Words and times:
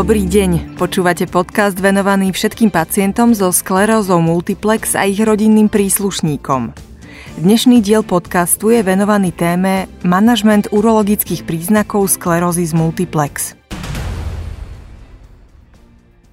Dobrý 0.00 0.24
deň, 0.24 0.80
počúvate 0.80 1.28
podcast 1.28 1.76
venovaný 1.76 2.32
všetkým 2.32 2.72
pacientom 2.72 3.36
so 3.36 3.52
sklerózou 3.52 4.24
multiplex 4.24 4.96
a 4.96 5.04
ich 5.04 5.20
rodinným 5.20 5.68
príslušníkom. 5.68 6.72
Dnešný 7.36 7.84
diel 7.84 8.00
podcastu 8.00 8.72
je 8.72 8.80
venovaný 8.80 9.28
téme 9.28 9.92
manažment 10.00 10.72
urologických 10.72 11.44
príznakov 11.44 12.16
sklerózy 12.16 12.64
z 12.64 12.72
multiplex. 12.72 13.52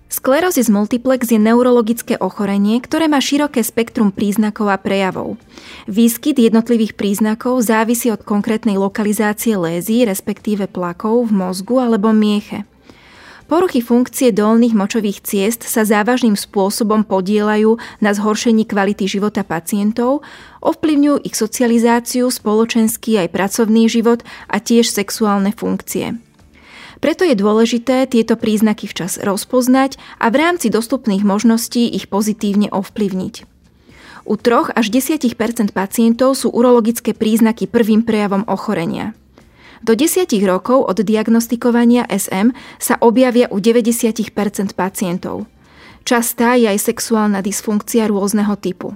Sklerózis 0.08 0.72
multiplex 0.72 1.28
je 1.28 1.36
neurologické 1.36 2.16
ochorenie, 2.24 2.80
ktoré 2.80 3.12
má 3.12 3.20
široké 3.20 3.68
spektrum 3.68 4.16
príznakov 4.16 4.72
a 4.72 4.80
prejavov. 4.80 5.36
Výskyt 5.92 6.40
jednotlivých 6.40 6.96
príznakov 6.96 7.68
závisí 7.68 8.16
od 8.16 8.24
konkrétnej 8.24 8.80
lokalizácie 8.80 9.60
lézy, 9.60 10.08
respektíve 10.08 10.72
plakov 10.72 11.28
v 11.28 11.36
mozgu 11.36 11.84
alebo 11.84 12.16
mieche. 12.16 12.64
Poruchy 13.48 13.80
funkcie 13.80 14.36
dolných 14.36 14.76
močových 14.76 15.24
ciest 15.24 15.64
sa 15.64 15.88
závažným 15.88 16.36
spôsobom 16.36 17.08
podielajú 17.08 17.80
na 18.04 18.12
zhoršení 18.12 18.68
kvality 18.68 19.08
života 19.08 19.48
pacientov, 19.48 20.20
ovplyvňujú 20.60 21.24
ich 21.24 21.32
socializáciu, 21.32 22.28
spoločenský 22.28 23.24
aj 23.24 23.32
pracovný 23.32 23.88
život 23.88 24.28
a 24.52 24.60
tiež 24.60 24.92
sexuálne 24.92 25.56
funkcie. 25.56 26.20
Preto 27.00 27.24
je 27.24 27.40
dôležité 27.40 28.04
tieto 28.12 28.36
príznaky 28.36 28.84
včas 28.84 29.16
rozpoznať 29.16 29.96
a 30.20 30.28
v 30.28 30.36
rámci 30.44 30.68
dostupných 30.68 31.24
možností 31.24 31.88
ich 31.88 32.12
pozitívne 32.12 32.68
ovplyvniť. 32.76 33.48
U 34.28 34.36
3 34.36 34.76
až 34.76 34.86
10% 34.92 35.72
pacientov 35.72 36.36
sú 36.36 36.52
urologické 36.52 37.16
príznaky 37.16 37.72
prvým 37.72 38.04
prejavom 38.04 38.44
ochorenia. 38.44 39.16
Do 39.86 39.94
10 39.94 40.30
rokov 40.46 40.86
od 40.88 40.98
diagnostikovania 41.02 42.06
SM 42.10 42.54
sa 42.82 42.98
objavia 43.02 43.50
u 43.52 43.62
90% 43.62 44.34
pacientov. 44.74 45.46
Častá 46.08 46.56
je 46.56 46.72
aj 46.72 46.80
sexuálna 46.80 47.44
dysfunkcia 47.44 48.08
rôzneho 48.08 48.56
typu. 48.56 48.96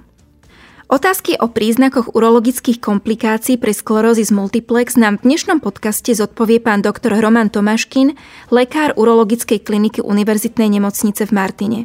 Otázky 0.92 1.40
o 1.40 1.48
príznakoch 1.48 2.20
urologických 2.20 2.84
komplikácií 2.84 3.56
pri 3.56 3.72
sklerózis 3.72 4.28
multiplex 4.28 5.00
nám 5.00 5.24
v 5.24 5.32
dnešnom 5.32 5.64
podcaste 5.64 6.12
zodpovie 6.12 6.60
pán 6.60 6.84
doktor 6.84 7.16
Roman 7.16 7.48
Tomáškin, 7.48 8.20
lekár 8.52 8.92
urologickej 9.00 9.64
kliniky 9.64 10.04
Univerzitnej 10.04 10.68
nemocnice 10.68 11.24
v 11.24 11.32
Martine. 11.32 11.80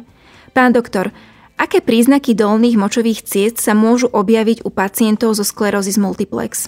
Pán 0.51 0.75
doktor, 0.75 1.15
aké 1.55 1.79
príznaky 1.79 2.35
dolných 2.35 2.75
močových 2.75 3.23
ciest 3.23 3.63
sa 3.63 3.71
môžu 3.71 4.11
objaviť 4.11 4.67
u 4.67 4.69
pacientov 4.75 5.39
zo 5.39 5.47
sklerózis 5.47 5.95
multiplex? 5.95 6.67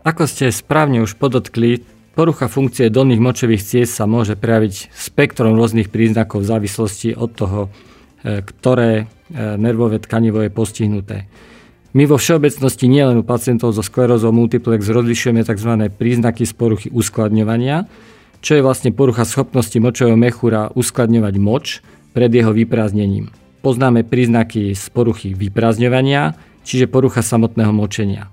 Ako 0.00 0.24
ste 0.24 0.48
správne 0.48 1.04
už 1.04 1.20
podotkli, 1.20 1.84
porucha 2.16 2.48
funkcie 2.48 2.88
dolných 2.88 3.20
močových 3.20 3.60
ciest 3.60 3.92
sa 4.00 4.08
môže 4.08 4.32
prejaviť 4.32 4.88
spektrom 4.96 5.52
rôznych 5.60 5.92
príznakov 5.92 6.40
v 6.40 6.50
závislosti 6.56 7.12
od 7.12 7.30
toho, 7.36 7.60
e, 8.24 8.40
ktoré 8.40 8.90
e, 8.96 9.04
nervové 9.60 10.00
tkanivo 10.00 10.40
je 10.40 10.48
postihnuté. 10.48 11.28
My 11.92 12.08
vo 12.08 12.16
všeobecnosti 12.16 12.88
nielen 12.88 13.20
u 13.20 13.24
pacientov 13.28 13.76
so 13.76 13.84
sklerózou 13.84 14.32
multiplex 14.32 14.88
rozlišujeme 14.88 15.44
tzv. 15.44 15.92
príznaky 15.92 16.48
z 16.48 16.52
poruchy 16.56 16.88
uskladňovania, 16.88 17.84
čo 18.40 18.56
je 18.56 18.64
vlastne 18.64 18.96
porucha 18.96 19.28
schopnosti 19.28 19.76
močového 19.76 20.16
mechúra 20.16 20.72
uskladňovať 20.72 21.34
moč 21.36 21.84
pred 22.16 22.32
jeho 22.32 22.56
vyprázdnením. 22.56 23.28
Poznáme 23.60 24.08
príznaky 24.08 24.72
z 24.72 24.84
poruchy 24.96 25.36
vyprázdňovania, 25.36 26.40
čiže 26.64 26.88
porucha 26.88 27.20
samotného 27.20 27.76
močenia. 27.76 28.32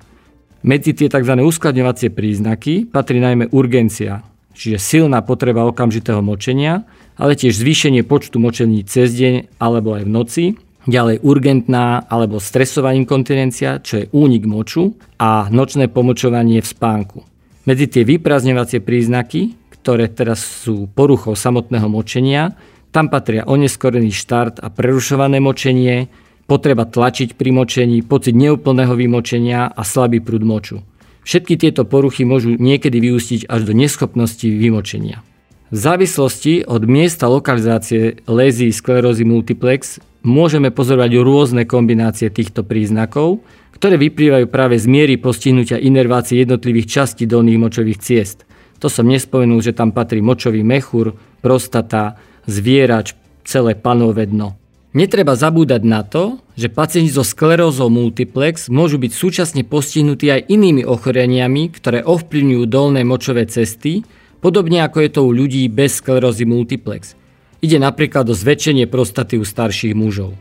Medzi 0.66 0.98
tie 0.98 1.06
tzv. 1.12 1.34
uskladňovacie 1.38 2.10
príznaky 2.10 2.90
patrí 2.90 3.22
najmä 3.22 3.54
urgencia, 3.54 4.26
čiže 4.58 4.82
silná 4.82 5.22
potreba 5.22 5.70
okamžitého 5.70 6.26
močenia, 6.26 6.88
ale 7.18 7.38
tiež 7.38 7.54
zvýšenie 7.58 8.02
počtu 8.02 8.42
močení 8.42 8.82
cez 8.82 9.14
deň 9.14 9.62
alebo 9.62 9.94
aj 9.94 10.04
v 10.06 10.12
noci, 10.12 10.46
ďalej 10.88 11.22
urgentná 11.22 12.08
alebo 12.08 12.42
stresová 12.42 12.96
inkontinencia, 12.96 13.84
čo 13.84 14.02
je 14.02 14.10
únik 14.16 14.48
moču 14.48 14.96
a 15.20 15.52
nočné 15.52 15.92
pomočovanie 15.92 16.64
v 16.64 16.68
spánku. 16.68 17.20
Medzi 17.68 17.92
tie 17.92 18.08
vyprázdňovacie 18.08 18.80
príznaky, 18.80 19.60
ktoré 19.78 20.08
teraz 20.08 20.40
sú 20.40 20.88
poruchou 20.88 21.36
samotného 21.36 21.92
močenia, 21.92 22.56
tam 22.96 23.12
patria 23.12 23.44
oneskorený 23.44 24.16
štart 24.16 24.64
a 24.64 24.72
prerušované 24.72 25.44
močenie, 25.44 26.08
potreba 26.48 26.88
tlačiť 26.88 27.36
pri 27.36 27.52
močení, 27.52 28.02
pocit 28.02 28.34
neúplného 28.34 28.96
vymočenia 28.96 29.68
a 29.68 29.82
slabý 29.84 30.24
prúd 30.24 30.48
moču. 30.48 30.82
Všetky 31.28 31.60
tieto 31.60 31.84
poruchy 31.84 32.24
môžu 32.24 32.56
niekedy 32.56 33.04
vyústiť 33.04 33.52
až 33.52 33.68
do 33.68 33.76
neschopnosti 33.76 34.48
vymočenia. 34.48 35.28
V 35.68 35.76
závislosti 35.76 36.64
od 36.64 36.88
miesta 36.88 37.28
lokalizácie 37.28 38.24
lézy 38.24 38.72
sklerózy 38.72 39.28
multiplex 39.28 40.00
môžeme 40.24 40.72
pozorovať 40.72 41.12
rôzne 41.20 41.68
kombinácie 41.68 42.32
týchto 42.32 42.64
príznakov, 42.64 43.44
ktoré 43.76 44.00
vyplývajú 44.00 44.48
práve 44.48 44.80
z 44.80 44.88
miery 44.88 45.20
postihnutia 45.20 45.76
inervácie 45.76 46.40
jednotlivých 46.48 46.88
častí 46.88 47.28
dolných 47.28 47.60
močových 47.60 48.00
ciest. 48.00 48.48
To 48.80 48.88
som 48.88 49.12
nespomenul, 49.12 49.60
že 49.60 49.76
tam 49.76 49.92
patrí 49.92 50.24
močový 50.24 50.64
mechúr, 50.64 51.12
prostata, 51.44 52.16
zvierač, 52.48 53.20
celé 53.44 53.76
panové 53.76 54.24
dno. 54.24 54.56
Netreba 54.98 55.38
zabúdať 55.38 55.86
na 55.86 56.02
to, 56.02 56.42
že 56.58 56.74
pacienti 56.74 57.14
so 57.14 57.22
sklerózou 57.22 57.86
multiplex 57.86 58.66
môžu 58.66 58.98
byť 58.98 59.14
súčasne 59.14 59.62
postihnutí 59.62 60.26
aj 60.26 60.50
inými 60.50 60.90
ochoreniami, 60.90 61.70
ktoré 61.70 62.02
ovplyvňujú 62.02 62.66
dolné 62.66 63.06
močové 63.06 63.46
cesty, 63.46 64.02
podobne 64.42 64.82
ako 64.82 64.98
je 65.06 65.10
to 65.14 65.22
u 65.22 65.30
ľudí 65.30 65.70
bez 65.70 66.02
sklerózy 66.02 66.50
multiplex. 66.50 67.14
Ide 67.62 67.78
napríklad 67.78 68.26
o 68.26 68.34
zväčšenie 68.34 68.90
prostaty 68.90 69.38
u 69.38 69.46
starších 69.46 69.94
mužov. 69.94 70.34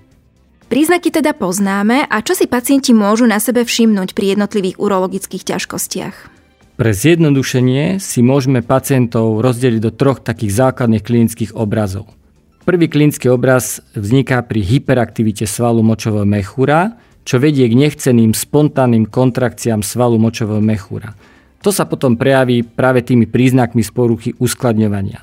Príznaky 0.72 1.12
teda 1.12 1.36
poznáme 1.36 2.08
a 2.08 2.16
čo 2.24 2.32
si 2.32 2.48
pacienti 2.48 2.96
môžu 2.96 3.28
na 3.28 3.36
sebe 3.36 3.60
všimnúť 3.60 4.16
pri 4.16 4.40
jednotlivých 4.40 4.80
urologických 4.80 5.52
ťažkostiach? 5.52 6.16
Pre 6.80 6.92
zjednodušenie 6.96 8.00
si 8.00 8.24
môžeme 8.24 8.64
pacientov 8.64 9.36
rozdeliť 9.44 9.80
do 9.84 9.92
troch 9.92 10.24
takých 10.24 10.64
základných 10.64 11.04
klinických 11.04 11.52
obrazov. 11.52 12.15
Prvý 12.66 12.90
klinický 12.90 13.30
obraz 13.30 13.78
vzniká 13.94 14.42
pri 14.42 14.58
hyperaktivite 14.58 15.46
svalu 15.46 15.86
močového 15.86 16.26
mechúra, 16.26 16.98
čo 17.22 17.38
vedie 17.38 17.70
k 17.70 17.78
nechceným 17.78 18.34
spontánnym 18.34 19.06
kontrakciám 19.06 19.86
svalu 19.86 20.18
močového 20.18 20.58
mechúra. 20.58 21.14
To 21.62 21.70
sa 21.70 21.86
potom 21.86 22.18
prejaví 22.18 22.66
práve 22.66 23.06
tými 23.06 23.30
príznakmi 23.30 23.86
z 23.86 23.90
poruchy 23.94 24.30
uskladňovania. 24.42 25.22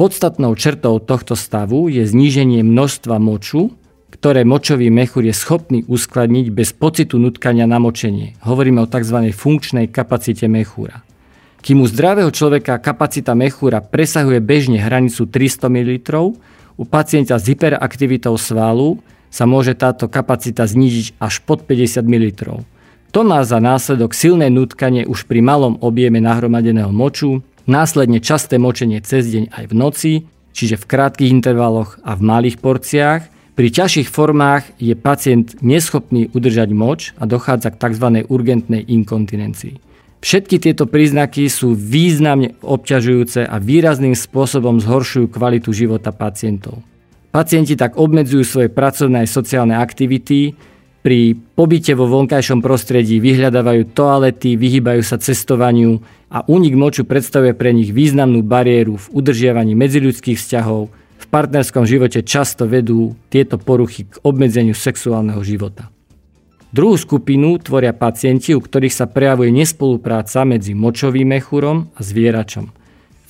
Podstatnou 0.00 0.56
črtou 0.56 1.04
tohto 1.04 1.36
stavu 1.36 1.92
je 1.92 2.00
zníženie 2.00 2.64
množstva 2.64 3.20
moču, 3.20 3.76
ktoré 4.16 4.48
močový 4.48 4.88
mechúr 4.88 5.28
je 5.28 5.36
schopný 5.36 5.84
uskladniť 5.84 6.48
bez 6.48 6.72
pocitu 6.72 7.20
nutkania 7.20 7.68
na 7.68 7.76
močenie. 7.76 8.40
Hovoríme 8.40 8.80
o 8.80 8.88
tzv. 8.88 9.36
funkčnej 9.36 9.92
kapacite 9.92 10.48
mechúra. 10.48 11.04
Kým 11.60 11.84
u 11.84 11.88
zdravého 11.88 12.32
človeka 12.32 12.80
kapacita 12.80 13.36
mechúra 13.36 13.84
presahuje 13.84 14.40
bežne 14.40 14.80
hranicu 14.80 15.28
300 15.28 15.68
ml, 15.68 15.92
u 16.74 16.84
pacienta 16.84 17.38
s 17.38 17.46
hyperaktivitou 17.46 18.34
svalu 18.34 18.98
sa 19.30 19.46
môže 19.50 19.74
táto 19.74 20.06
kapacita 20.06 20.66
znížiť 20.66 21.18
až 21.18 21.42
pod 21.42 21.66
50 21.66 22.06
ml. 22.06 22.26
To 23.14 23.20
má 23.22 23.42
za 23.46 23.62
následok 23.62 24.10
silné 24.10 24.50
nutkanie 24.50 25.06
už 25.06 25.30
pri 25.30 25.38
malom 25.38 25.78
objeme 25.82 26.18
nahromadeného 26.18 26.90
moču, 26.90 27.46
následne 27.66 28.18
časté 28.18 28.58
močenie 28.58 28.98
cez 29.02 29.30
deň 29.30 29.54
aj 29.54 29.64
v 29.70 29.74
noci, 29.74 30.12
čiže 30.50 30.78
v 30.78 30.88
krátkých 30.90 31.30
intervaloch 31.30 31.98
a 32.02 32.18
v 32.18 32.22
malých 32.26 32.58
porciách. 32.58 33.22
Pri 33.54 33.68
ťažších 33.70 34.10
formách 34.10 34.66
je 34.82 34.98
pacient 34.98 35.62
neschopný 35.62 36.26
udržať 36.34 36.74
moč 36.74 37.14
a 37.14 37.26
dochádza 37.26 37.70
k 37.70 37.78
tzv. 37.78 38.26
urgentnej 38.26 38.82
inkontinencii. 38.82 39.93
Všetky 40.24 40.56
tieto 40.56 40.88
príznaky 40.88 41.52
sú 41.52 41.76
významne 41.76 42.56
obťažujúce 42.64 43.44
a 43.44 43.60
výrazným 43.60 44.16
spôsobom 44.16 44.80
zhoršujú 44.80 45.28
kvalitu 45.28 45.68
života 45.76 46.16
pacientov. 46.16 46.80
Pacienti 47.28 47.76
tak 47.76 48.00
obmedzujú 48.00 48.40
svoje 48.40 48.68
pracovné 48.72 49.20
a 49.20 49.28
sociálne 49.28 49.76
aktivity, 49.76 50.56
pri 51.04 51.36
pobyte 51.36 51.92
vo 51.92 52.08
vonkajšom 52.08 52.64
prostredí 52.64 53.20
vyhľadávajú 53.20 53.92
toalety, 53.92 54.56
vyhýbajú 54.56 55.04
sa 55.04 55.20
cestovaniu 55.20 56.00
a 56.32 56.40
únik 56.48 56.72
moču 56.72 57.04
predstavuje 57.04 57.52
pre 57.52 57.76
nich 57.76 57.92
významnú 57.92 58.40
bariéru 58.40 58.96
v 58.96 59.06
udržiavaní 59.12 59.76
medziľudských 59.76 60.40
vzťahov, 60.40 60.88
v 61.20 61.26
partnerskom 61.28 61.84
živote 61.84 62.24
často 62.24 62.64
vedú 62.64 63.12
tieto 63.28 63.60
poruchy 63.60 64.08
k 64.08 64.16
obmedzeniu 64.24 64.72
sexuálneho 64.72 65.44
života. 65.44 65.93
Druhú 66.74 66.98
skupinu 66.98 67.54
tvoria 67.62 67.94
pacienti, 67.94 68.50
u 68.50 68.58
ktorých 68.58 68.90
sa 68.90 69.06
prejavuje 69.06 69.54
nespolupráca 69.54 70.42
medzi 70.42 70.74
močovým 70.74 71.38
mechúrom 71.38 71.86
a 71.94 72.02
zvieračom. 72.02 72.66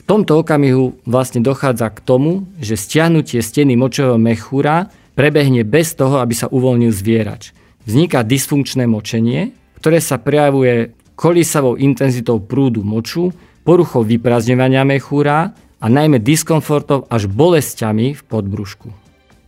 V 0.00 0.02
tomto 0.08 0.40
okamihu 0.40 0.96
vlastne 1.04 1.44
dochádza 1.44 1.92
k 1.92 2.00
tomu, 2.00 2.48
že 2.56 2.80
stiahnutie 2.80 3.44
steny 3.44 3.76
močového 3.76 4.16
mechúra 4.16 4.88
prebehne 5.12 5.60
bez 5.60 5.92
toho, 5.92 6.24
aby 6.24 6.32
sa 6.32 6.48
uvoľnil 6.48 6.88
zvierač. 6.88 7.52
Vzniká 7.84 8.24
dysfunkčné 8.24 8.88
močenie, 8.88 9.52
ktoré 9.76 10.00
sa 10.00 10.16
prejavuje 10.16 10.96
kolisavou 11.12 11.76
intenzitou 11.76 12.40
prúdu 12.40 12.80
moču, 12.80 13.28
poruchou 13.60 14.08
vyprázdňovania 14.08 14.88
mechúra 14.88 15.52
a 15.84 15.86
najmä 15.92 16.16
diskomfortov 16.16 17.12
až 17.12 17.28
bolestiami 17.28 18.16
v 18.16 18.22
podbrušku. 18.24 19.03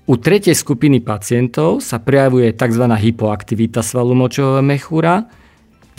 U 0.06 0.14
tretej 0.14 0.54
skupiny 0.54 1.02
pacientov 1.02 1.82
sa 1.82 1.98
prejavuje 1.98 2.54
tzv. 2.54 2.86
hypoaktivita 2.86 3.82
svalu 3.82 4.14
močového 4.14 4.62
mechúra, 4.62 5.26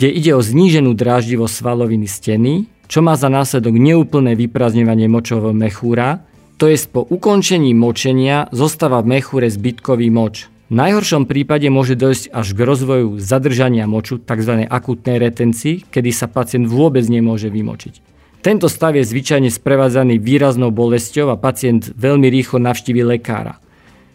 kde 0.00 0.08
ide 0.08 0.32
o 0.32 0.40
zníženú 0.40 0.96
dráždivosť 0.96 1.52
svaloviny 1.52 2.08
steny, 2.08 2.64
čo 2.88 3.04
má 3.04 3.20
za 3.20 3.28
následok 3.28 3.76
neúplné 3.76 4.32
vyprázdňovanie 4.32 5.12
močového 5.12 5.52
mechúra, 5.52 6.24
to 6.56 6.72
je 6.72 6.80
po 6.88 7.04
ukončení 7.04 7.76
močenia 7.76 8.48
zostáva 8.48 9.04
v 9.04 9.20
mechúre 9.20 9.44
zbytkový 9.52 10.08
moč. 10.08 10.48
V 10.72 10.80
najhoršom 10.80 11.28
prípade 11.28 11.68
môže 11.68 11.92
dojsť 11.92 12.32
až 12.32 12.56
k 12.56 12.60
rozvoju 12.64 13.20
zadržania 13.20 13.84
moču, 13.84 14.16
tzv. 14.16 14.64
akutnej 14.72 15.20
retencii, 15.20 15.84
kedy 15.84 16.16
sa 16.16 16.32
pacient 16.32 16.64
vôbec 16.64 17.04
nemôže 17.04 17.52
vymočiť. 17.52 18.00
Tento 18.40 18.72
stav 18.72 18.96
je 18.96 19.04
zvyčajne 19.04 19.52
sprevádzaný 19.52 20.16
výraznou 20.16 20.72
bolesťou 20.72 21.28
a 21.28 21.36
pacient 21.36 21.92
veľmi 21.92 22.32
rýchlo 22.32 22.56
navštívi 22.56 23.04
lekára. 23.04 23.60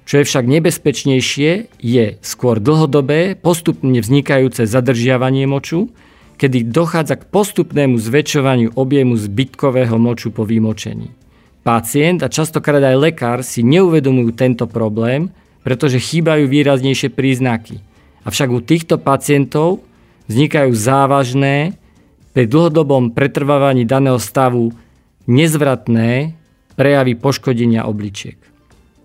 Čo 0.04 0.20
je 0.20 0.28
však 0.28 0.46
nebezpečnejšie, 0.46 1.52
je 1.80 2.06
skôr 2.20 2.60
dlhodobé, 2.60 3.40
postupne 3.40 4.04
vznikajúce 4.04 4.68
zadržiavanie 4.68 5.48
moču, 5.48 5.92
kedy 6.36 6.68
dochádza 6.68 7.24
k 7.24 7.30
postupnému 7.32 7.96
zväčšovaniu 7.96 8.76
objemu 8.76 9.16
zbytkového 9.16 9.96
moču 9.96 10.36
po 10.36 10.44
vymočení. 10.44 11.16
Pacient 11.64 12.20
a 12.20 12.28
častokrát 12.28 12.84
aj 12.84 13.00
lekár 13.00 13.40
si 13.48 13.64
neuvedomujú 13.64 14.36
tento 14.36 14.68
problém, 14.68 15.32
pretože 15.64 16.04
chýbajú 16.04 16.52
výraznejšie 16.52 17.08
príznaky. 17.08 17.80
Avšak 18.28 18.50
u 18.52 18.60
týchto 18.60 19.00
pacientov 19.00 19.80
vznikajú 20.28 20.76
závažné, 20.76 21.80
pri 22.34 22.50
dlhodobom 22.50 23.14
pretrvávaní 23.14 23.86
daného 23.86 24.18
stavu 24.18 24.74
nezvratné 25.30 26.34
prejavy 26.74 27.14
poškodenia 27.14 27.86
obličiek. 27.86 28.43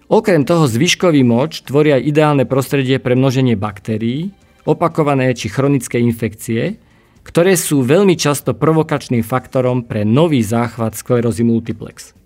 Okrem 0.08 0.40
toho 0.49 0.64
zvyškový 0.64 1.20
moč 1.20 1.69
tvoria 1.69 2.00
ideálne 2.00 2.49
prostredie 2.49 2.96
pre 2.96 3.12
množenie 3.12 3.60
baktérií, 3.60 4.32
opakované 4.64 5.37
či 5.37 5.52
chronické 5.52 6.00
infekcie, 6.00 6.81
ktoré 7.28 7.60
sú 7.60 7.84
veľmi 7.84 8.16
často 8.16 8.56
provokačným 8.56 9.20
faktorom 9.20 9.84
pre 9.84 10.08
nový 10.08 10.40
záchvat 10.40 10.96
sklerózy 10.96 11.44
multiplex. 11.44 12.16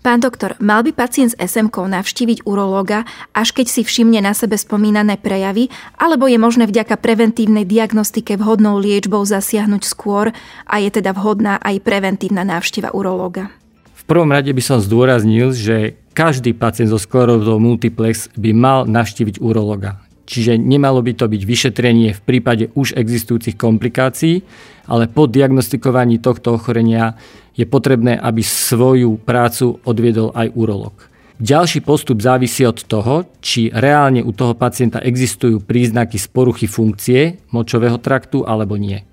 Pán 0.00 0.24
doktor, 0.24 0.56
mal 0.56 0.80
by 0.80 0.96
pacient 0.96 1.36
s 1.36 1.52
SMK 1.52 1.92
navštíviť 2.00 2.48
urológa, 2.48 3.04
až 3.36 3.52
keď 3.52 3.66
si 3.76 3.84
všimne 3.84 4.24
na 4.24 4.32
sebe 4.32 4.56
spomínané 4.56 5.20
prejavy, 5.20 5.68
alebo 6.00 6.32
je 6.32 6.40
možné 6.40 6.64
vďaka 6.64 6.96
preventívnej 6.96 7.68
diagnostike 7.68 8.40
vhodnou 8.40 8.80
liečbou 8.80 9.20
zasiahnuť 9.28 9.84
skôr 9.84 10.32
a 10.64 10.74
je 10.80 10.88
teda 10.88 11.12
vhodná 11.12 11.60
aj 11.60 11.84
preventívna 11.84 12.40
návšteva 12.40 12.96
urológa? 12.96 13.52
V 13.92 14.02
prvom 14.08 14.32
rade 14.32 14.48
by 14.48 14.62
som 14.64 14.80
zdôraznil, 14.80 15.52
že 15.52 16.00
každý 16.18 16.50
pacient 16.50 16.90
so 16.90 16.98
sklerózou 16.98 17.62
multiplex 17.62 18.26
by 18.34 18.50
mal 18.50 18.90
navštíviť 18.90 19.38
urologa. 19.38 20.02
Čiže 20.26 20.58
nemalo 20.58 20.98
by 20.98 21.14
to 21.14 21.30
byť 21.30 21.42
vyšetrenie 21.46 22.10
v 22.10 22.20
prípade 22.26 22.74
už 22.74 22.98
existujúcich 22.98 23.54
komplikácií, 23.54 24.42
ale 24.90 25.06
po 25.06 25.30
diagnostikovaní 25.30 26.18
tohto 26.18 26.58
ochorenia 26.58 27.14
je 27.54 27.62
potrebné, 27.70 28.18
aby 28.18 28.42
svoju 28.42 29.22
prácu 29.22 29.78
odviedol 29.86 30.34
aj 30.34 30.50
urolog. 30.58 30.92
Ďalší 31.38 31.86
postup 31.86 32.18
závisí 32.18 32.66
od 32.66 32.82
toho, 32.82 33.22
či 33.38 33.70
reálne 33.70 34.26
u 34.26 34.34
toho 34.34 34.58
pacienta 34.58 34.98
existujú 34.98 35.62
príznaky 35.62 36.18
z 36.18 36.26
poruchy 36.34 36.66
funkcie 36.66 37.46
močového 37.54 38.02
traktu 38.02 38.42
alebo 38.42 38.74
nie. 38.74 39.06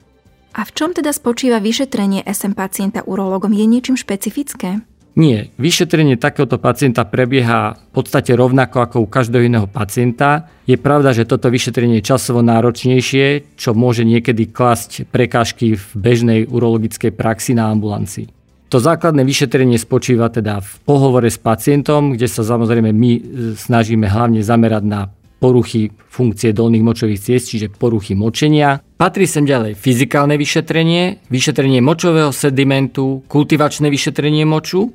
A 0.58 0.66
v 0.66 0.72
čom 0.74 0.90
teda 0.90 1.14
spočíva 1.14 1.62
vyšetrenie 1.62 2.26
SM 2.26 2.58
pacienta 2.58 3.06
urologom? 3.06 3.54
Je 3.54 3.70
niečím 3.70 3.94
špecifické? 3.94 4.82
Nie, 5.16 5.48
vyšetrenie 5.56 6.20
takéhoto 6.20 6.60
pacienta 6.60 7.08
prebieha 7.08 7.80
v 7.80 7.92
podstate 7.96 8.36
rovnako 8.36 8.84
ako 8.84 8.98
u 9.04 9.08
každého 9.08 9.48
iného 9.48 9.64
pacienta. 9.64 10.52
Je 10.68 10.76
pravda, 10.76 11.16
že 11.16 11.24
toto 11.24 11.48
vyšetrenie 11.48 12.04
je 12.04 12.10
časovo 12.12 12.44
náročnejšie, 12.44 13.56
čo 13.56 13.72
môže 13.72 14.04
niekedy 14.04 14.52
klasť 14.52 15.08
prekážky 15.08 15.80
v 15.80 15.86
bežnej 15.96 16.40
urologickej 16.52 17.16
praxi 17.16 17.56
na 17.56 17.72
ambulancii. 17.72 18.28
To 18.68 18.84
základné 18.84 19.24
vyšetrenie 19.24 19.80
spočíva 19.80 20.28
teda 20.28 20.60
v 20.60 20.72
pohovore 20.84 21.32
s 21.32 21.40
pacientom, 21.40 22.20
kde 22.20 22.28
sa 22.28 22.44
samozrejme 22.44 22.92
my 22.92 23.12
e, 23.16 23.22
snažíme 23.56 24.12
hlavne 24.12 24.44
zamerať 24.44 24.84
na 24.84 25.08
poruchy 25.40 25.96
funkcie 25.96 26.52
dolných 26.52 26.84
močových 26.84 27.24
ciest, 27.24 27.56
čiže 27.56 27.72
poruchy 27.72 28.20
močenia. 28.20 28.84
Patrí 29.00 29.30
sem 29.30 29.48
ďalej 29.48 29.80
fyzikálne 29.80 30.36
vyšetrenie, 30.36 31.24
vyšetrenie 31.32 31.80
močového 31.80 32.36
sedimentu, 32.36 33.24
kultivačné 33.32 33.88
vyšetrenie 33.88 34.44
moču, 34.44 34.92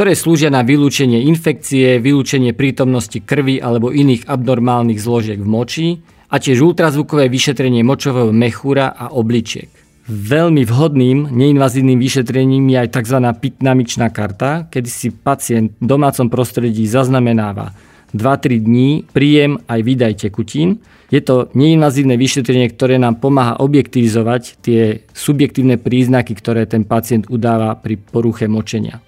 ktoré 0.00 0.16
slúžia 0.16 0.48
na 0.48 0.64
vylúčenie 0.64 1.28
infekcie, 1.28 2.00
vylúčenie 2.00 2.56
prítomnosti 2.56 3.20
krvi 3.20 3.60
alebo 3.60 3.92
iných 3.92 4.32
abnormálnych 4.32 4.96
zložiek 4.96 5.36
v 5.36 5.44
moči 5.44 5.86
a 6.32 6.40
tiež 6.40 6.56
ultrazvukové 6.64 7.28
vyšetrenie 7.28 7.84
močového 7.84 8.32
mechúra 8.32 8.96
a 8.96 9.12
obličiek. 9.12 9.68
Veľmi 10.08 10.64
vhodným 10.64 11.28
neinvazívnym 11.36 12.00
vyšetrením 12.00 12.64
je 12.72 12.76
aj 12.80 12.96
tzv. 12.96 13.28
pitnamičná 13.44 14.08
karta, 14.08 14.72
kedy 14.72 14.88
si 14.88 15.12
pacient 15.12 15.76
v 15.76 15.84
domácom 15.84 16.32
prostredí 16.32 16.88
zaznamenáva 16.88 17.76
2-3 18.16 18.56
dní 18.56 19.04
príjem 19.04 19.60
aj 19.68 19.80
výdaj 19.84 20.12
tekutín. 20.16 20.80
Je 21.12 21.20
to 21.20 21.52
neinvazívne 21.52 22.16
vyšetrenie, 22.16 22.72
ktoré 22.72 22.96
nám 22.96 23.20
pomáha 23.20 23.60
objektivizovať 23.60 24.64
tie 24.64 25.04
subjektívne 25.12 25.76
príznaky, 25.76 26.32
ktoré 26.40 26.64
ten 26.64 26.88
pacient 26.88 27.28
udáva 27.28 27.76
pri 27.76 28.00
poruche 28.00 28.48
močenia. 28.48 29.04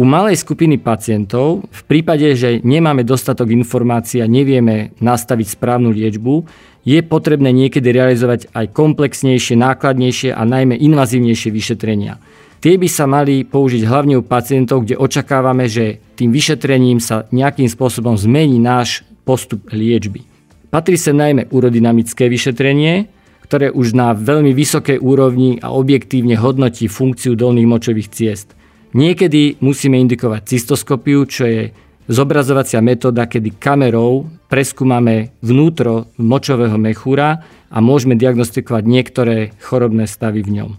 U 0.00 0.08
malej 0.08 0.40
skupiny 0.40 0.80
pacientov, 0.80 1.68
v 1.68 1.82
prípade, 1.84 2.32
že 2.32 2.64
nemáme 2.64 3.04
dostatok 3.04 3.52
informácií 3.52 4.24
a 4.24 4.32
nevieme 4.32 4.96
nastaviť 4.96 5.60
správnu 5.60 5.92
liečbu, 5.92 6.48
je 6.88 7.04
potrebné 7.04 7.52
niekedy 7.52 7.92
realizovať 7.92 8.48
aj 8.56 8.72
komplexnejšie, 8.72 9.60
nákladnejšie 9.60 10.32
a 10.32 10.40
najmä 10.48 10.80
invazívnejšie 10.80 11.52
vyšetrenia. 11.52 12.16
Tie 12.64 12.80
by 12.80 12.88
sa 12.88 13.04
mali 13.04 13.44
použiť 13.44 13.84
hlavne 13.84 14.16
u 14.16 14.24
pacientov, 14.24 14.88
kde 14.88 14.96
očakávame, 14.96 15.68
že 15.68 16.00
tým 16.16 16.32
vyšetrením 16.32 16.96
sa 16.96 17.28
nejakým 17.28 17.68
spôsobom 17.68 18.16
zmení 18.16 18.56
náš 18.56 19.04
postup 19.28 19.68
liečby. 19.68 20.24
Patrí 20.72 20.96
sa 20.96 21.12
najmä 21.12 21.52
urodynamické 21.52 22.24
vyšetrenie, 22.32 23.04
ktoré 23.44 23.68
už 23.68 23.92
na 23.92 24.16
veľmi 24.16 24.56
vysokej 24.56 24.96
úrovni 24.96 25.60
a 25.60 25.76
objektívne 25.76 26.40
hodnotí 26.40 26.88
funkciu 26.88 27.36
dolných 27.36 27.68
močových 27.68 28.08
ciest. 28.08 28.56
Niekedy 28.90 29.62
musíme 29.62 29.94
indikovať 30.02 30.50
cystoskopiu, 30.50 31.22
čo 31.22 31.46
je 31.46 31.70
zobrazovacia 32.10 32.82
metóda, 32.82 33.30
kedy 33.30 33.54
kamerou 33.54 34.26
preskúmame 34.50 35.30
vnútro 35.38 36.10
močového 36.18 36.74
mechúra 36.74 37.46
a 37.70 37.78
môžeme 37.78 38.18
diagnostikovať 38.18 38.82
niektoré 38.82 39.54
chorobné 39.62 40.10
stavy 40.10 40.42
v 40.42 40.50
ňom. 40.58 40.70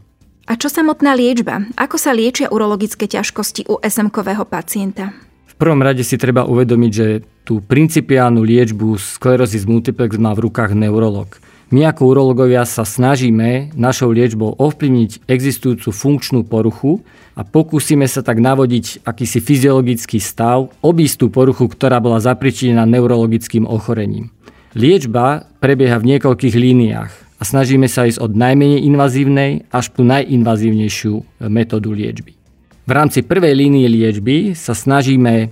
A 0.51 0.60
čo 0.60 0.68
samotná 0.68 1.15
liečba? 1.15 1.63
Ako 1.80 1.96
sa 1.96 2.12
liečia 2.12 2.51
urologické 2.51 3.08
ťažkosti 3.08 3.72
u 3.72 3.80
SMkového 3.80 4.44
pacienta? 4.44 5.15
V 5.48 5.56
prvom 5.56 5.80
rade 5.80 6.03
si 6.03 6.20
treba 6.20 6.44
uvedomiť, 6.44 6.91
že 6.91 7.24
tú 7.48 7.63
principiálnu 7.63 8.44
liečbu 8.44 9.00
sklerózy 9.00 9.63
multiplex 9.63 10.20
má 10.20 10.36
v 10.36 10.51
rukách 10.51 10.75
neurolog. 10.75 11.32
My 11.71 11.87
ako 11.87 12.11
urologovia 12.11 12.67
sa 12.67 12.83
snažíme 12.83 13.71
našou 13.79 14.11
liečbou 14.11 14.59
ovplyvniť 14.59 15.23
existujúcu 15.23 15.95
funkčnú 15.95 16.43
poruchu 16.43 16.99
a 17.31 17.47
pokúsime 17.47 18.11
sa 18.11 18.19
tak 18.19 18.43
navodiť 18.43 19.07
akýsi 19.07 19.39
fyziologický 19.39 20.19
stav, 20.19 20.67
obísť 20.83 21.15
tú 21.15 21.27
poruchu, 21.31 21.71
ktorá 21.71 22.03
bola 22.03 22.19
zapričinená 22.19 22.83
neurologickým 22.83 23.63
ochorením. 23.63 24.35
Liečba 24.75 25.47
prebieha 25.63 25.95
v 25.95 26.11
niekoľkých 26.11 26.55
líniách 26.59 27.11
a 27.39 27.43
snažíme 27.47 27.87
sa 27.87 28.03
ísť 28.03 28.19
od 28.19 28.35
najmenej 28.35 28.83
invazívnej 28.91 29.51
až 29.71 29.95
po 29.95 30.03
najinvazívnejšiu 30.03 31.47
metódu 31.47 31.95
liečby. 31.95 32.35
V 32.83 32.91
rámci 32.91 33.23
prvej 33.23 33.55
línie 33.55 33.87
liečby 33.87 34.59
sa 34.59 34.75
snažíme 34.75 35.33
e, 35.39 35.47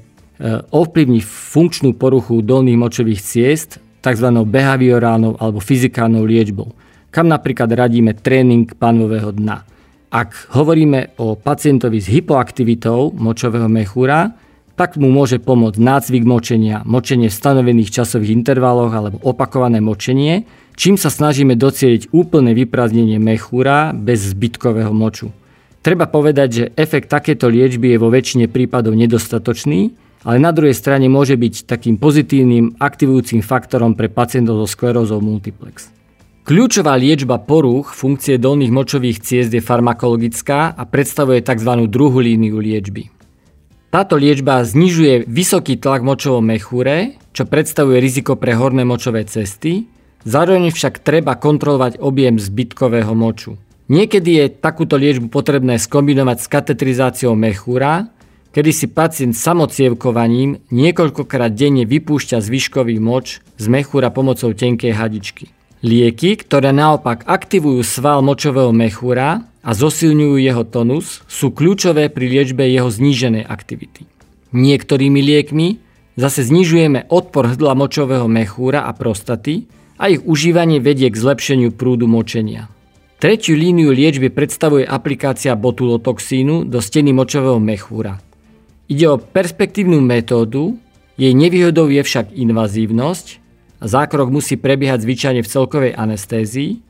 ovplyvniť 0.68 1.24
funkčnú 1.24 1.96
poruchu 1.96 2.44
dolných 2.44 2.76
močových 2.76 3.24
ciest 3.24 3.80
tzv. 4.00 4.28
behaviorálnou 4.48 5.38
alebo 5.40 5.60
fyzikálnou 5.60 6.24
liečbou, 6.24 6.72
kam 7.12 7.28
napríklad 7.28 7.70
radíme 7.72 8.16
tréning 8.18 8.68
panového 8.76 9.32
dna. 9.36 9.66
Ak 10.10 10.50
hovoríme 10.58 11.22
o 11.22 11.38
pacientovi 11.38 12.02
s 12.02 12.10
hypoaktivitou 12.10 13.14
močového 13.14 13.70
mechúra, 13.70 14.34
tak 14.74 14.96
mu 14.96 15.12
môže 15.12 15.44
pomôcť 15.44 15.76
nácvik 15.76 16.24
močenia, 16.24 16.82
močenie 16.88 17.28
v 17.28 17.36
stanovených 17.36 18.00
časových 18.00 18.32
intervaloch 18.32 18.96
alebo 18.96 19.20
opakované 19.28 19.84
močenie, 19.84 20.48
čím 20.80 20.96
sa 20.96 21.12
snažíme 21.12 21.60
docieliť 21.60 22.16
úplné 22.16 22.56
vyprázdnenie 22.56 23.20
mechúra 23.20 23.92
bez 23.92 24.32
zbytkového 24.32 24.96
moču. 24.96 25.36
Treba 25.84 26.08
povedať, 26.08 26.50
že 26.50 26.72
efekt 26.80 27.12
takéto 27.12 27.52
liečby 27.52 27.96
je 27.96 28.02
vo 28.02 28.08
väčšine 28.08 28.48
prípadov 28.48 28.96
nedostatočný, 28.96 29.92
ale 30.24 30.38
na 30.38 30.52
druhej 30.52 30.76
strane 30.76 31.08
môže 31.08 31.40
byť 31.40 31.70
takým 31.70 31.96
pozitívnym 31.96 32.80
aktivujúcim 32.80 33.40
faktorom 33.40 33.96
pre 33.96 34.12
pacientov 34.12 34.60
so 34.64 34.68
sklerózou 34.68 35.24
multiplex. 35.24 35.92
Kľúčová 36.50 36.98
liečba 36.98 37.38
porúch 37.38 37.94
funkcie 37.94 38.42
dolných 38.42 38.74
močových 38.74 39.22
ciest 39.22 39.54
je 39.54 39.62
farmakologická 39.62 40.74
a 40.74 40.84
predstavuje 40.90 41.46
tzv. 41.46 41.86
druhú 41.86 42.18
líniu 42.20 42.58
liečby. 42.58 43.14
Táto 43.94 44.18
liečba 44.18 44.66
znižuje 44.66 45.30
vysoký 45.30 45.78
tlak 45.78 46.02
močovom 46.02 46.46
mechúre, 46.46 47.18
čo 47.34 47.46
predstavuje 47.46 48.02
riziko 48.02 48.34
pre 48.38 48.58
horné 48.58 48.86
močové 48.86 49.26
cesty, 49.30 49.90
zároveň 50.26 50.74
však 50.74 51.02
treba 51.06 51.38
kontrolovať 51.38 52.02
objem 52.02 52.38
zbytkového 52.38 53.14
moču. 53.14 53.58
Niekedy 53.90 54.32
je 54.42 54.46
takúto 54.54 54.98
liečbu 54.98 55.34
potrebné 55.34 55.82
skombinovať 55.82 56.38
s 56.38 56.48
katetrizáciou 56.50 57.34
mechúra, 57.34 58.14
kedy 58.50 58.72
si 58.74 58.88
pacient 58.90 59.38
samocievkovaním 59.38 60.62
niekoľkokrát 60.74 61.54
denne 61.54 61.86
vypúšťa 61.86 62.42
zvyškový 62.42 62.98
moč 62.98 63.46
z 63.62 63.66
mechúra 63.70 64.10
pomocou 64.10 64.54
tenkej 64.54 64.94
hadičky. 64.98 65.54
Lieky, 65.80 66.36
ktoré 66.44 66.76
naopak 66.76 67.24
aktivujú 67.24 67.80
sval 67.88 68.20
močového 68.20 68.76
mechúra 68.76 69.48
a 69.64 69.72
zosilňujú 69.72 70.36
jeho 70.44 70.64
tonus, 70.68 71.24
sú 71.32 71.56
kľúčové 71.56 72.12
pri 72.12 72.26
liečbe 72.28 72.68
jeho 72.68 72.92
zníženej 72.92 73.48
aktivity. 73.48 74.04
Niektorými 74.52 75.22
liekmi 75.24 75.80
zase 76.20 76.44
znižujeme 76.44 77.08
odpor 77.08 77.56
hrdla 77.56 77.80
močového 77.80 78.28
mechúra 78.28 78.84
a 78.84 78.92
prostaty 78.92 79.72
a 79.96 80.12
ich 80.12 80.20
užívanie 80.26 80.84
vedie 80.84 81.08
k 81.08 81.16
zlepšeniu 81.16 81.72
prúdu 81.72 82.12
močenia. 82.12 82.68
Tretiu 83.20 83.56
líniu 83.56 83.92
liečby 83.92 84.32
predstavuje 84.32 84.88
aplikácia 84.88 85.56
botulotoxínu 85.56 86.68
do 86.68 86.80
steny 86.80 87.12
močového 87.12 87.60
mechúra. 87.60 88.20
Ide 88.90 89.06
o 89.06 89.22
perspektívnu 89.22 90.02
metódu, 90.02 90.76
jej 91.16 91.32
nevýhodou 91.38 91.88
je 91.94 92.02
však 92.02 92.34
invazívnosť 92.34 93.40
Zákrok 93.80 94.28
musí 94.28 94.60
prebiehať 94.60 95.08
zvyčajne 95.08 95.42
v 95.44 95.52
celkovej 95.52 95.94
anestézii 95.96 96.84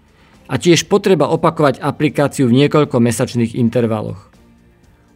a 0.49 0.57
tiež 0.57 0.89
potreba 0.89 1.29
opakovať 1.29 1.77
aplikáciu 1.77 2.49
v 2.49 2.65
niekoľko 2.65 2.97
mesačných 2.97 3.53
intervaloch. 3.53 4.33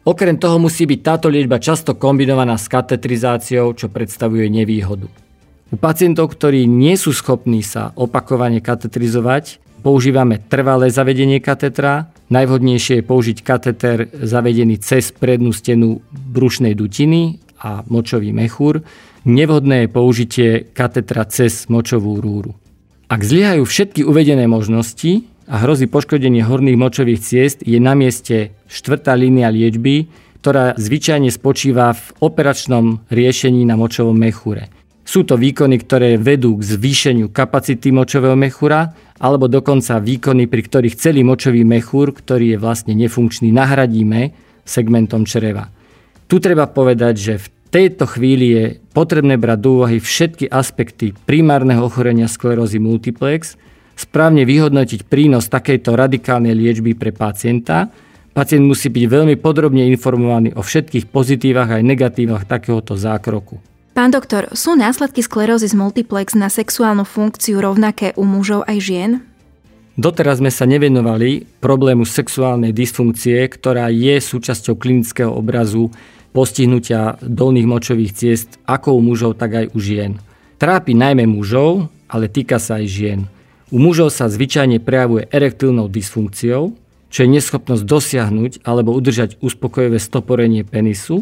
Okrem 0.05 0.37
toho 0.37 0.61
musí 0.61 0.85
byť 0.85 0.99
táto 1.01 1.27
liečba 1.33 1.57
často 1.57 1.97
kombinovaná 1.97 2.61
s 2.61 2.69
katetrizáciou, 2.69 3.73
čo 3.73 3.89
predstavuje 3.89 4.45
nevýhodu. 4.53 5.09
U 5.73 5.75
pacientov, 5.79 6.37
ktorí 6.37 6.69
nie 6.69 6.93
sú 6.93 7.09
schopní 7.09 7.65
sa 7.65 7.89
opakovane 7.97 8.61
katetrizovať, 8.61 9.57
používame 9.83 10.39
trvalé 10.39 10.87
zavedenie 10.87 11.43
katetra. 11.43 12.07
Najvhodnejšie 12.31 13.03
je 13.03 13.03
použiť 13.03 13.37
kateter 13.43 14.07
zavedený 14.15 14.79
cez 14.79 15.11
prednú 15.11 15.51
stenu 15.51 15.99
brušnej 16.09 16.71
dutiny 16.73 17.43
a 17.59 17.83
močový 17.91 18.31
mechúr, 18.31 18.79
Nevhodné 19.23 19.87
je 19.87 19.93
použitie 19.95 20.49
katetra 20.75 21.23
cez 21.23 21.71
močovú 21.71 22.19
rúru. 22.19 22.59
Ak 23.07 23.23
zlyhajú 23.23 23.63
všetky 23.63 24.03
uvedené 24.03 24.51
možnosti 24.51 25.23
a 25.47 25.63
hrozí 25.63 25.87
poškodenie 25.87 26.43
horných 26.43 26.75
močových 26.75 27.23
ciest, 27.23 27.63
je 27.63 27.79
na 27.79 27.95
mieste 27.95 28.51
štvrtá 28.67 29.15
línia 29.15 29.47
liečby, 29.47 30.11
ktorá 30.43 30.75
zvyčajne 30.75 31.31
spočíva 31.31 31.95
v 31.95 32.05
operačnom 32.19 32.99
riešení 33.07 33.63
na 33.63 33.79
močovom 33.79 34.19
mechúre. 34.19 34.67
Sú 35.03 35.27
to 35.27 35.35
výkony, 35.35 35.83
ktoré 35.83 36.15
vedú 36.15 36.55
k 36.55 36.63
zvýšeniu 36.63 37.27
kapacity 37.27 37.91
močového 37.91 38.39
mechúra, 38.39 38.95
alebo 39.19 39.51
dokonca 39.51 39.99
výkony, 39.99 40.47
pri 40.47 40.61
ktorých 40.63 40.95
celý 40.95 41.27
močový 41.27 41.67
mechúr, 41.67 42.15
ktorý 42.15 42.55
je 42.55 42.57
vlastne 42.59 42.95
nefunkčný, 42.95 43.51
nahradíme 43.51 44.31
segmentom 44.63 45.27
čreva. 45.27 45.67
Tu 46.31 46.39
treba 46.39 46.71
povedať, 46.71 47.15
že 47.19 47.33
v 47.35 47.47
tejto 47.67 48.07
chvíli 48.07 48.47
je 48.55 48.63
potrebné 48.95 49.35
brať 49.35 49.59
do 49.59 49.83
úvahy 49.83 49.99
všetky 49.99 50.47
aspekty 50.47 51.11
primárneho 51.27 51.83
ochorenia 51.83 52.31
sklerózy 52.31 52.79
multiplex, 52.79 53.59
správne 53.99 54.47
vyhodnotiť 54.47 55.05
prínos 55.05 55.51
takejto 55.51 55.93
radikálnej 55.93 56.55
liečby 56.55 56.95
pre 56.95 57.11
pacienta. 57.11 57.91
Pacient 58.33 58.65
musí 58.65 58.89
byť 58.89 59.05
veľmi 59.05 59.35
podrobne 59.37 59.85
informovaný 59.93 60.55
o 60.57 60.65
všetkých 60.65 61.11
pozitívach 61.11 61.69
aj 61.69 61.85
negatívach 61.85 62.49
takéhoto 62.49 62.97
zákroku. 62.97 63.72
Pán 63.93 64.09
doktor, 64.09 64.49
sú 64.57 64.73
následky 64.73 65.21
sklerózy 65.21 65.69
z 65.69 65.77
multiplex 65.77 66.33
na 66.33 66.49
sexuálnu 66.49 67.05
funkciu 67.05 67.61
rovnaké 67.61 68.17
u 68.17 68.25
mužov 68.25 68.65
aj 68.65 68.77
žien? 68.81 69.11
Doteraz 69.93 70.41
sme 70.41 70.49
sa 70.49 70.65
nevenovali 70.65 71.45
problému 71.61 72.01
sexuálnej 72.01 72.73
dysfunkcie, 72.73 73.45
ktorá 73.45 73.93
je 73.93 74.17
súčasťou 74.17 74.81
klinického 74.81 75.29
obrazu 75.29 75.93
postihnutia 76.33 77.21
dolných 77.21 77.69
močových 77.69 78.17
ciest 78.17 78.57
ako 78.65 78.97
u 78.97 79.01
mužov, 79.05 79.37
tak 79.37 79.61
aj 79.61 79.65
u 79.69 79.77
žien. 79.77 80.17
Trápi 80.57 80.97
najmä 80.97 81.29
mužov, 81.29 81.93
ale 82.09 82.25
týka 82.33 82.57
sa 82.57 82.81
aj 82.81 82.89
žien. 82.89 83.19
U 83.69 83.77
mužov 83.77 84.09
sa 84.09 84.25
zvyčajne 84.25 84.81
prejavuje 84.81 85.29
erektilnou 85.29 85.85
dysfunkciou, 85.85 86.73
čo 87.13 87.19
je 87.21 87.29
neschopnosť 87.29 87.85
dosiahnuť 87.85 88.65
alebo 88.65 88.89
udržať 88.97 89.37
uspokojivé 89.37 90.01
stoporenie 90.01 90.65
penisu, 90.65 91.21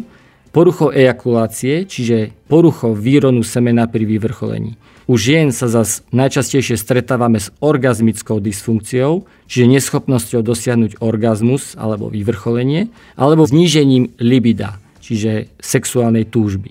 poruchou 0.52 0.92
ejakulácie, 0.92 1.88
čiže 1.88 2.36
poruchou 2.46 2.92
výronu 2.92 3.40
semena 3.40 3.88
pri 3.88 4.04
vyvrcholení. 4.04 4.76
U 5.10 5.18
žien 5.18 5.50
sa 5.50 5.66
zas 5.66 6.06
najčastejšie 6.14 6.78
stretávame 6.78 7.42
s 7.42 7.50
orgazmickou 7.58 8.38
dysfunkciou, 8.38 9.26
čiže 9.50 9.66
neschopnosťou 9.66 10.46
dosiahnuť 10.46 11.02
orgazmus 11.02 11.74
alebo 11.74 12.06
vyvrcholenie, 12.06 12.92
alebo 13.18 13.42
znížením 13.42 14.14
libida, 14.22 14.78
čiže 15.02 15.50
sexuálnej 15.58 16.28
túžby. 16.30 16.70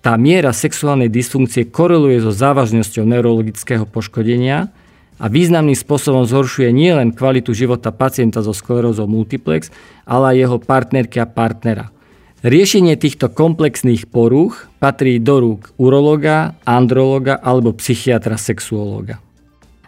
Tá 0.00 0.16
miera 0.16 0.54
sexuálnej 0.54 1.12
dysfunkcie 1.12 1.68
koreluje 1.68 2.22
so 2.24 2.32
závažnosťou 2.32 3.04
neurologického 3.04 3.84
poškodenia 3.84 4.72
a 5.18 5.26
významným 5.26 5.76
spôsobom 5.76 6.24
zhoršuje 6.24 6.70
nielen 6.70 7.12
kvalitu 7.12 7.52
života 7.52 7.90
pacienta 7.90 8.40
so 8.40 8.54
sklerózou 8.54 9.10
multiplex, 9.10 9.68
ale 10.06 10.32
aj 10.32 10.36
jeho 10.38 10.56
partnerky 10.62 11.18
a 11.20 11.26
partnera. 11.26 11.90
Riešenie 12.38 12.94
týchto 12.94 13.34
komplexných 13.34 14.06
porúch 14.06 14.70
patrí 14.78 15.18
do 15.18 15.42
rúk 15.42 15.74
urologa, 15.74 16.54
androloga 16.62 17.34
alebo 17.34 17.74
psychiatra 17.74 18.38
sexuológa. 18.38 19.18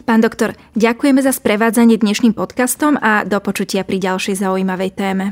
Pán 0.03 0.19
doktor, 0.19 0.59
ďakujeme 0.75 1.23
za 1.23 1.31
sprevádzanie 1.31 1.95
dnešným 1.95 2.35
podcastom 2.35 2.99
a 2.99 3.23
do 3.23 3.39
počutia 3.39 3.87
pri 3.87 4.03
ďalšej 4.03 4.43
zaujímavej 4.43 4.91
téme. 4.91 5.25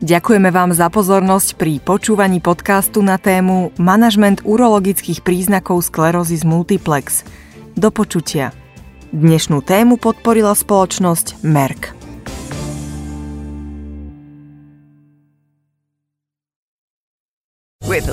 Ďakujeme 0.00 0.48
vám 0.48 0.72
za 0.72 0.88
pozornosť 0.88 1.60
pri 1.60 1.84
počúvaní 1.84 2.40
podcastu 2.40 3.04
na 3.04 3.20
tému 3.20 3.76
Manažment 3.76 4.40
urologických 4.48 5.20
príznakov 5.20 5.84
sklerózy 5.84 6.40
z 6.40 6.48
multiplex. 6.48 7.28
Do 7.76 7.92
počutia. 7.92 8.56
Dnešnú 9.12 9.60
tému 9.60 10.00
podporila 10.00 10.56
spoločnosť 10.56 11.44
Merck. 11.44 12.01